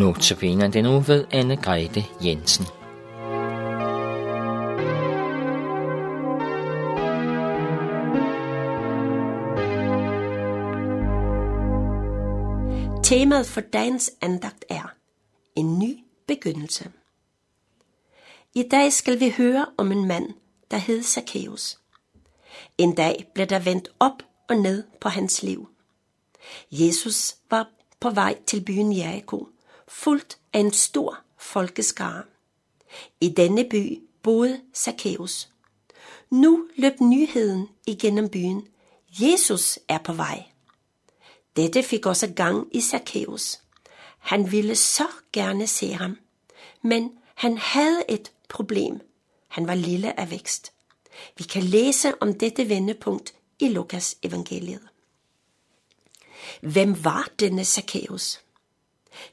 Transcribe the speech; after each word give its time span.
Notabene 0.00 0.72
den 0.72 0.86
uge 0.86 1.08
ved 1.08 1.24
Anne 1.30 1.56
Grete 1.56 2.04
Jensen. 2.24 2.64
Temaet 13.04 13.46
for 13.46 13.60
dagens 13.60 14.10
andagt 14.20 14.64
er 14.68 14.94
en 15.56 15.78
ny 15.78 15.98
begyndelse. 16.26 16.90
I 18.54 18.62
dag 18.70 18.92
skal 18.92 19.20
vi 19.20 19.34
høre 19.36 19.66
om 19.78 19.92
en 19.92 20.04
mand, 20.04 20.28
der 20.70 20.76
hed 20.76 21.02
Zacchaeus. 21.02 21.78
En 22.78 22.94
dag 22.94 23.26
blev 23.34 23.46
der 23.46 23.58
vendt 23.58 23.88
op 23.98 24.22
og 24.48 24.56
ned 24.56 24.84
på 25.00 25.08
hans 25.08 25.42
liv. 25.42 25.68
Jesus 26.70 27.36
var 27.50 27.68
på 28.00 28.10
vej 28.10 28.38
til 28.46 28.64
byen 28.64 28.96
Jericho, 28.96 29.46
fuldt 29.90 30.38
af 30.52 30.58
en 30.60 30.72
stor 30.72 31.18
folkeskare. 31.38 32.22
I 33.20 33.28
denne 33.28 33.64
by 33.70 34.02
boede 34.22 34.60
Zacchaeus. 34.74 35.48
Nu 36.30 36.68
løb 36.76 37.00
nyheden 37.00 37.68
igennem 37.86 38.28
byen. 38.28 38.68
Jesus 39.20 39.78
er 39.88 39.98
på 39.98 40.12
vej. 40.12 40.44
Dette 41.56 41.82
fik 41.82 42.06
også 42.06 42.32
gang 42.36 42.76
i 42.76 42.80
Zacchaeus. 42.80 43.60
Han 44.18 44.52
ville 44.52 44.76
så 44.76 45.06
gerne 45.32 45.66
se 45.66 45.92
ham, 45.92 46.18
men 46.82 47.12
han 47.34 47.58
havde 47.58 48.02
et 48.08 48.32
problem. 48.48 49.00
Han 49.48 49.66
var 49.66 49.74
lille 49.74 50.20
af 50.20 50.30
vækst. 50.30 50.72
Vi 51.38 51.44
kan 51.44 51.62
læse 51.62 52.22
om 52.22 52.34
dette 52.34 52.68
vendepunkt 52.68 53.34
i 53.58 53.68
Lukas 53.68 54.16
evangeliet. 54.22 54.88
Hvem 56.60 57.04
var 57.04 57.28
denne 57.40 57.64
Zacchaeus? 57.64 58.40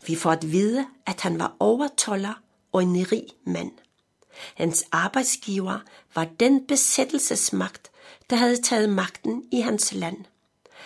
Vi 0.08 0.16
får 0.16 0.32
at 0.32 0.52
vide, 0.52 0.88
at 1.06 1.22
han 1.22 1.40
var 1.40 1.56
overtoller 1.60 2.42
og 2.72 2.84
en 2.84 3.12
rig 3.12 3.28
mand. 3.44 3.72
Hans 4.56 4.86
arbejdsgiver 4.92 5.80
var 6.16 6.28
den 6.40 6.68
besættelsesmagt, 6.68 7.92
der 8.30 8.36
havde 8.36 8.62
taget 8.62 8.90
magten 8.90 9.44
i 9.52 9.60
hans 9.60 9.94
land. 9.94 10.26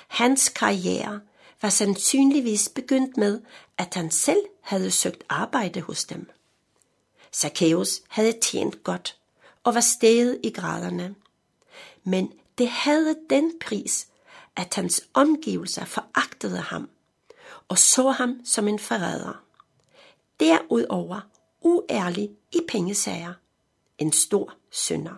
Hans 0.08 0.50
karriere 0.50 1.20
var 1.62 1.70
sandsynligvis 1.70 2.70
begyndt 2.70 3.18
med, 3.18 3.42
at 3.78 3.94
han 3.94 4.12
selv 4.12 4.42
havde 4.62 4.92
søgt 4.92 5.24
arbejde 5.30 5.82
hos 5.82 6.06
dem. 6.06 6.30
Zacchaeus 7.34 8.02
havde 8.10 8.40
tjent 8.42 8.84
godt 8.84 9.18
og 9.64 9.74
var 9.74 9.82
steget 9.82 10.40
i 10.44 10.50
graderne. 10.50 11.16
Men 12.04 12.34
det 12.58 12.68
havde 12.68 13.16
den 13.30 13.54
pris, 13.62 14.08
at 14.56 14.74
hans 14.74 15.02
omgivelser 15.14 15.86
foragtede 15.86 16.58
ham 16.58 16.90
og 17.68 17.78
så 17.78 18.10
ham 18.10 18.42
som 18.46 18.68
en 18.68 18.80
forræder. 18.80 19.44
Derudover 20.40 21.22
uærlig 21.62 22.30
i 22.52 22.60
pengesager, 22.68 23.34
en 23.98 24.12
stor 24.12 24.54
synder. 24.70 25.16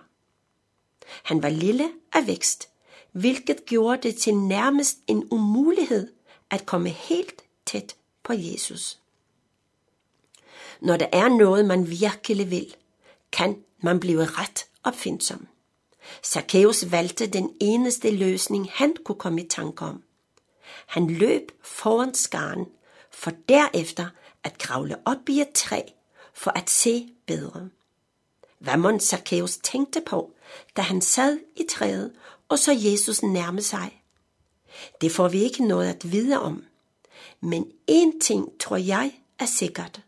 Han 1.23 1.43
var 1.43 1.49
lille 1.49 1.91
af 2.13 2.27
vækst, 2.27 2.69
hvilket 3.11 3.65
gjorde 3.65 4.01
det 4.03 4.15
til 4.15 4.35
nærmest 4.35 4.97
en 5.07 5.27
umulighed 5.31 6.13
at 6.49 6.65
komme 6.65 6.89
helt 6.89 7.43
tæt 7.65 7.95
på 8.23 8.33
Jesus. 8.33 8.99
Når 10.81 10.97
der 10.97 11.07
er 11.11 11.27
noget, 11.27 11.65
man 11.65 11.89
virkelig 11.89 12.51
vil, 12.51 12.75
kan 13.31 13.63
man 13.81 13.99
blive 13.99 14.25
ret 14.25 14.65
opfindsom. 14.83 15.47
Zacchaeus 16.23 16.91
valgte 16.91 17.27
den 17.27 17.53
eneste 17.59 18.11
løsning, 18.11 18.69
han 18.71 18.95
kunne 19.05 19.19
komme 19.19 19.41
i 19.41 19.47
tanke 19.47 19.85
om. 19.85 20.03
Han 20.85 21.07
løb 21.07 21.51
foran 21.61 22.13
skaren, 22.13 22.65
for 23.11 23.31
derefter 23.49 24.09
at 24.43 24.57
kravle 24.57 24.95
op 25.05 25.29
i 25.29 25.41
et 25.41 25.51
træ, 25.55 25.81
for 26.33 26.51
at 26.51 26.69
se 26.69 27.09
bedre. 27.25 27.69
Hvad 28.59 28.77
mon 28.77 28.99
Zacchaeus 28.99 29.57
tænkte 29.57 30.01
på, 30.01 30.33
da 30.77 30.81
han 30.81 31.01
sad 31.01 31.39
i 31.55 31.63
træet 31.69 32.11
og 32.49 32.59
så 32.59 32.71
Jesus 32.71 33.23
nærme 33.23 33.61
sig? 33.61 34.03
Det 35.01 35.11
får 35.11 35.27
vi 35.27 35.43
ikke 35.43 35.67
noget 35.67 35.89
at 35.89 36.11
vide 36.11 36.39
om. 36.39 36.63
Men 37.41 37.71
en 37.87 38.19
ting 38.19 38.49
tror 38.59 38.77
jeg 38.77 39.11
er 39.39 39.45
sikkert. 39.45 40.01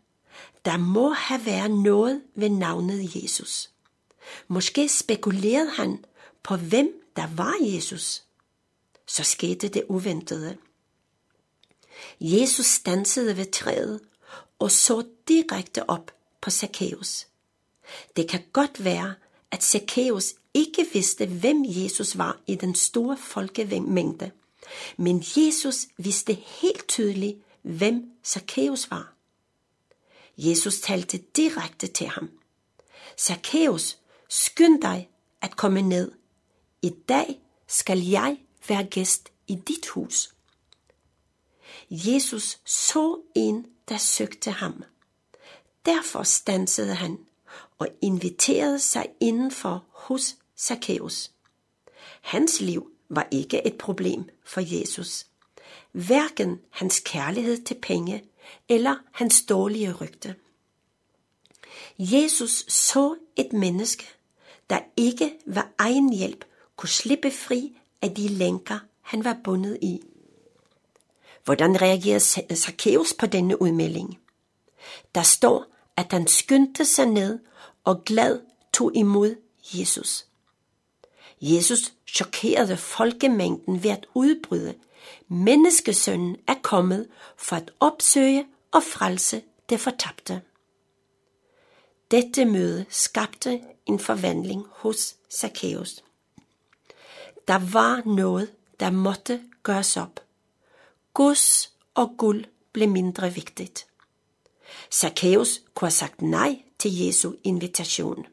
Der 0.64 0.76
må 0.76 1.10
have 1.10 1.46
været 1.46 1.70
noget 1.70 2.22
ved 2.34 2.48
navnet 2.48 3.14
Jesus. 3.14 3.70
Måske 4.48 4.88
spekulerede 4.88 5.70
han 5.70 6.04
på, 6.42 6.56
hvem 6.56 6.88
der 7.16 7.26
var 7.36 7.54
Jesus. 7.60 8.25
Så 9.06 9.22
skete 9.22 9.68
det 9.68 9.84
uventede. 9.88 10.56
Jesus 12.20 12.66
stansede 12.66 13.36
ved 13.36 13.50
træet 13.50 14.00
og 14.58 14.70
så 14.70 15.04
direkte 15.28 15.90
op 15.90 16.10
på 16.40 16.50
Zacchaeus. 16.50 17.26
Det 18.16 18.28
kan 18.28 18.42
godt 18.52 18.84
være, 18.84 19.14
at 19.50 19.62
Zacchaeus 19.62 20.34
ikke 20.54 20.86
vidste, 20.92 21.26
hvem 21.26 21.64
Jesus 21.66 22.18
var 22.18 22.40
i 22.46 22.54
den 22.54 22.74
store 22.74 23.16
folkemængde, 23.16 24.30
men 24.96 25.24
Jesus 25.36 25.86
vidste 25.96 26.32
helt 26.32 26.88
tydeligt, 26.88 27.38
hvem 27.62 28.10
Zacchaeus 28.24 28.90
var. 28.90 29.14
Jesus 30.38 30.80
talte 30.80 31.18
direkte 31.18 31.86
til 31.86 32.06
ham. 32.06 32.30
Zacchaeus, 33.18 33.98
skynd 34.28 34.82
dig 34.82 35.08
at 35.42 35.56
komme 35.56 35.82
ned. 35.82 36.12
I 36.82 36.90
dag 37.08 37.40
skal 37.66 37.98
jeg 37.98 38.38
være 38.68 38.84
gæst 38.84 39.32
i 39.46 39.54
dit 39.54 39.88
hus. 39.88 40.34
Jesus 41.90 42.58
så 42.64 43.20
en, 43.34 43.66
der 43.88 43.96
søgte 43.96 44.50
ham. 44.50 44.84
Derfor 45.86 46.22
stansede 46.22 46.94
han 46.94 47.18
og 47.78 47.88
inviterede 48.00 48.78
sig 48.78 49.06
indenfor 49.20 49.84
hos 49.90 50.36
Zacchaeus. 50.58 51.30
Hans 52.20 52.60
liv 52.60 52.90
var 53.08 53.28
ikke 53.30 53.66
et 53.66 53.78
problem 53.78 54.28
for 54.44 54.78
Jesus. 54.78 55.26
Hverken 55.92 56.60
hans 56.70 57.00
kærlighed 57.04 57.64
til 57.64 57.74
penge 57.82 58.24
eller 58.68 58.96
hans 59.12 59.44
dårlige 59.44 59.92
rygte. 59.92 60.34
Jesus 61.98 62.64
så 62.68 63.16
et 63.36 63.52
menneske, 63.52 64.06
der 64.70 64.80
ikke 64.96 65.34
ved 65.46 65.62
egen 65.78 66.12
hjælp 66.12 66.44
kunne 66.76 66.88
slippe 66.88 67.30
fri 67.30 67.78
af 68.02 68.14
de 68.14 68.28
lænker, 68.28 68.78
han 69.00 69.24
var 69.24 69.36
bundet 69.44 69.78
i. 69.82 70.00
Hvordan 71.44 71.82
reagerede 71.82 72.56
Zacchaeus 72.56 73.14
på 73.14 73.26
denne 73.26 73.62
udmelding? 73.62 74.18
Der 75.14 75.22
står, 75.22 75.64
at 75.96 76.06
han 76.10 76.26
skyndte 76.26 76.84
sig 76.84 77.06
ned 77.06 77.38
og 77.84 78.04
glad 78.04 78.40
tog 78.72 78.96
imod 78.96 79.34
Jesus. 79.74 80.26
Jesus 81.40 81.92
chokerede 82.06 82.76
folkemængden 82.76 83.82
ved 83.82 83.90
at 83.90 84.06
udbryde, 84.14 84.74
menneskesønnen 85.28 86.36
er 86.46 86.54
kommet 86.62 87.08
for 87.36 87.56
at 87.56 87.70
opsøge 87.80 88.46
og 88.72 88.82
frelse 88.82 89.42
det 89.68 89.80
fortabte. 89.80 90.42
Dette 92.10 92.44
møde 92.44 92.86
skabte 92.88 93.60
en 93.86 93.98
forvandling 93.98 94.64
hos 94.70 95.16
Zacchaeus. 95.30 96.04
Der 97.48 97.72
var 97.72 98.02
noget, 98.06 98.52
der 98.80 98.90
måtte 98.90 99.40
gøres 99.62 99.96
op. 99.96 100.20
Gods 101.14 101.72
og 101.94 102.14
guld 102.18 102.44
blev 102.72 102.88
mindre 102.88 103.34
vigtigt. 103.34 103.86
Zacchaeus 104.92 105.62
kunne 105.74 105.86
have 105.86 105.92
sagt 105.92 106.22
nej 106.22 106.62
til 106.78 106.96
Jesu 106.96 107.32
invitation. 107.44 108.26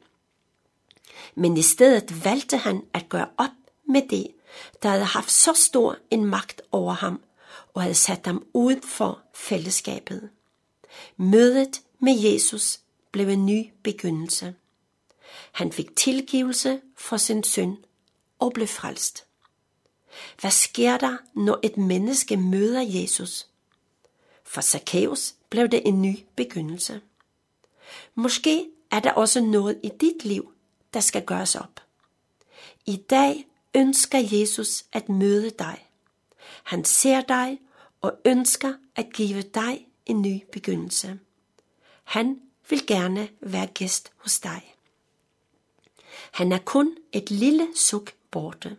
Men 1.34 1.56
i 1.56 1.62
stedet 1.62 2.24
valgte 2.24 2.56
han 2.56 2.82
at 2.92 3.08
gøre 3.08 3.28
op 3.36 3.50
med 3.88 4.02
det, 4.08 4.26
der 4.82 4.88
havde 4.88 5.04
haft 5.04 5.30
så 5.30 5.52
stor 5.52 5.96
en 6.10 6.24
magt 6.24 6.62
over 6.72 6.92
ham 6.92 7.22
og 7.74 7.82
havde 7.82 7.94
sat 7.94 8.26
ham 8.26 8.46
uden 8.52 8.82
for 8.82 9.20
fællesskabet. 9.34 10.30
Mødet 11.16 11.82
med 11.98 12.18
Jesus 12.18 12.80
blev 13.12 13.28
en 13.28 13.46
ny 13.46 13.70
begyndelse. 13.82 14.54
Han 15.52 15.72
fik 15.72 15.96
tilgivelse 15.96 16.80
for 16.96 17.16
sin 17.16 17.44
synd 17.44 17.76
og 18.44 18.52
blev 18.52 18.66
frelst. 18.66 19.26
Hvad 20.40 20.50
sker 20.50 20.96
der, 20.98 21.16
når 21.34 21.60
et 21.62 21.76
menneske 21.76 22.36
møder 22.36 22.80
Jesus? 22.80 23.48
For 24.44 24.60
Zacchaeus 24.60 25.34
blev 25.50 25.68
det 25.68 25.82
en 25.88 26.02
ny 26.02 26.18
begyndelse. 26.36 27.00
Måske 28.14 28.66
er 28.90 29.00
der 29.00 29.12
også 29.12 29.40
noget 29.40 29.80
i 29.82 29.90
dit 30.00 30.24
liv, 30.24 30.52
der 30.94 31.00
skal 31.00 31.24
gøres 31.24 31.54
op. 31.54 31.80
I 32.86 32.96
dag 32.96 33.46
ønsker 33.74 34.18
Jesus 34.18 34.84
at 34.92 35.08
møde 35.08 35.50
dig. 35.50 35.86
Han 36.62 36.84
ser 36.84 37.20
dig 37.20 37.58
og 38.00 38.12
ønsker 38.24 38.74
at 38.96 39.12
give 39.12 39.42
dig 39.42 39.86
en 40.06 40.22
ny 40.22 40.42
begyndelse. 40.52 41.18
Han 42.04 42.40
vil 42.68 42.86
gerne 42.86 43.28
være 43.40 43.66
gæst 43.66 44.12
hos 44.16 44.40
dig. 44.40 44.74
Han 46.30 46.52
er 46.52 46.58
kun 46.58 46.96
et 47.12 47.30
lille 47.30 47.68
suk 47.74 48.12
borte. 48.34 48.76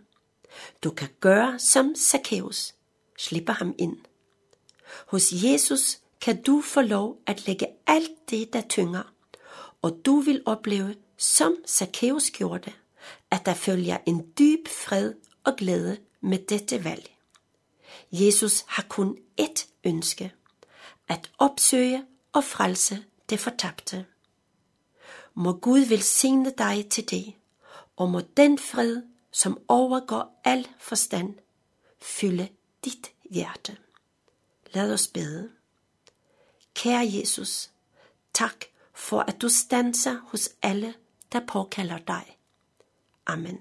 Du 0.84 0.92
kan 0.92 1.10
gøre 1.20 1.60
som 1.60 1.96
Zacchaeus. 1.96 2.74
Slipper 3.18 3.54
ham 3.54 3.76
ind. 3.78 3.98
Hos 5.08 5.32
Jesus 5.32 6.00
kan 6.22 6.42
du 6.42 6.62
få 6.62 6.82
lov 6.82 7.18
at 7.26 7.48
lægge 7.48 7.68
alt 7.88 8.30
det, 8.30 8.54
der 8.54 8.62
tynger, 8.62 9.04
og 9.82 10.02
du 10.06 10.20
vil 10.20 10.42
opleve, 10.46 10.96
som 11.18 11.56
Zacchaeus 11.68 12.32
gjorde, 12.32 12.72
at 13.32 13.46
der 13.46 13.54
følger 13.54 13.98
en 14.06 14.32
dyb 14.40 14.68
fred 14.68 15.14
og 15.44 15.56
glæde 15.58 15.98
med 16.22 16.40
dette 16.40 16.84
valg. 16.84 17.12
Jesus 18.12 18.66
har 18.68 18.86
kun 18.90 19.18
ét 19.42 19.68
ønske, 19.84 20.34
at 21.08 21.32
opsøge 21.38 22.06
og 22.34 22.44
frelse 22.44 23.04
det 23.30 23.40
fortabte. 23.40 24.06
Må 25.34 25.54
Gud 25.54 25.80
velsigne 25.80 26.54
dig 26.58 26.90
til 26.90 27.10
det, 27.10 27.34
og 27.96 28.10
må 28.10 28.22
den 28.38 28.60
fred, 28.60 29.02
som 29.36 29.58
overgår 29.68 30.42
al 30.44 30.68
forstand, 30.80 31.34
fylde 32.02 32.48
dit 32.86 33.12
hjerte. 33.32 33.78
Lad 34.74 34.94
os 34.94 35.08
bede. 35.08 35.50
Kære 36.74 37.12
Jesus, 37.14 37.72
tak 38.34 38.66
for 38.94 39.20
at 39.20 39.42
du 39.42 39.50
stanser 39.50 40.20
hos 40.28 40.50
alle, 40.62 40.94
der 41.32 41.40
påkalder 41.48 41.98
dig. 41.98 42.38
Amen. 43.26 43.60